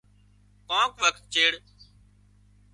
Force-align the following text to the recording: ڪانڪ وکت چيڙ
ڪانڪ 0.67 0.93
وکت 1.03 1.23
چيڙ 1.33 1.53